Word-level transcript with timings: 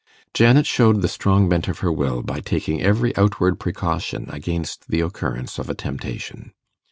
Janet 0.33 0.65
showed 0.65 1.03
the 1.03 1.07
strong 1.07 1.47
bent 1.47 1.67
of 1.67 1.77
her 1.85 1.91
will 1.91 2.23
by 2.23 2.39
taking 2.39 2.81
every 2.81 3.15
outward 3.15 3.59
precaution 3.59 4.31
against 4.31 4.87
the 4.89 5.01
occurrence 5.01 5.59
of 5.59 5.69
a 5.69 5.75
temptation. 5.75 6.53